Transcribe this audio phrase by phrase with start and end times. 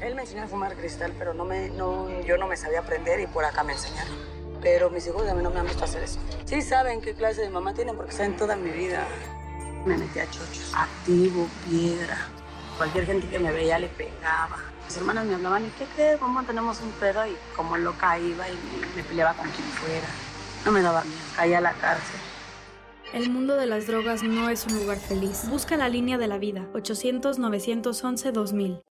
[0.00, 3.20] Él me enseñó a fumar cristal, pero no me, no, yo no me sabía aprender
[3.20, 4.14] y por acá me enseñaron.
[4.60, 6.18] Pero mis hijos a mí no me han visto hacer eso.
[6.44, 9.06] Sí saben qué clase de mamá tienen porque saben toda mi vida.
[9.84, 10.72] Me metí a chochos.
[10.74, 12.16] Activo, piedra.
[12.76, 14.56] Cualquier gente que me veía le pegaba.
[14.86, 16.18] Mis hermanas me hablaban, ¿y qué crees?
[16.18, 17.26] ¿Cómo tenemos un pedo?
[17.26, 20.06] Y como loca iba y me, me peleaba con quien fuera.
[20.64, 22.20] No me daba miedo, caía a la cárcel.
[23.12, 25.42] El mundo de las drogas no es un lugar feliz.
[25.48, 26.66] Busca la línea de la vida.
[26.72, 28.82] 800-911-2000.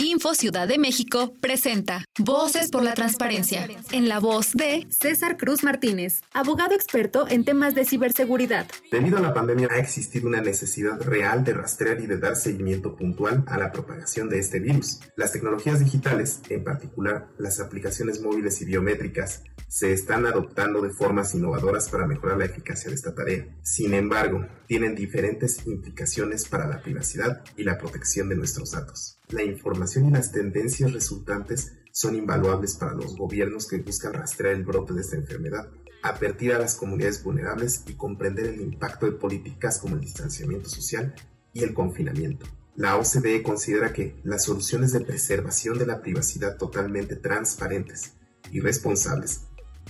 [0.00, 5.64] Info Ciudad de México presenta Voces por la Transparencia, en la voz de César Cruz
[5.64, 8.68] Martínez, abogado experto en temas de ciberseguridad.
[8.92, 12.94] Debido a la pandemia ha existido una necesidad real de rastrear y de dar seguimiento
[12.94, 15.00] puntual a la propagación de este virus.
[15.16, 21.34] Las tecnologías digitales, en particular las aplicaciones móviles y biométricas, se están adoptando de formas
[21.34, 23.48] innovadoras para mejorar la eficacia de esta tarea.
[23.64, 29.17] Sin embargo, tienen diferentes implicaciones para la privacidad y la protección de nuestros datos.
[29.30, 34.64] La información y las tendencias resultantes son invaluables para los gobiernos que buscan rastrear el
[34.64, 35.68] brote de esta enfermedad,
[36.02, 41.14] advertir a las comunidades vulnerables y comprender el impacto de políticas como el distanciamiento social
[41.52, 42.46] y el confinamiento.
[42.74, 48.12] La OCDE considera que las soluciones de preservación de la privacidad totalmente transparentes
[48.50, 49.42] y responsables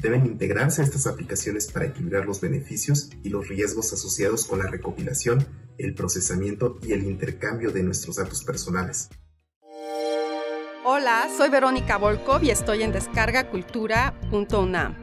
[0.03, 4.67] deben integrarse a estas aplicaciones para equilibrar los beneficios y los riesgos asociados con la
[4.67, 5.47] recopilación,
[5.77, 9.11] el procesamiento y el intercambio de nuestros datos personales.
[10.91, 14.95] Hola, soy Verónica Volkov y estoy en descargacultura.unam.